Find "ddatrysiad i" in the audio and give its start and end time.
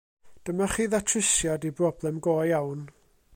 0.87-1.71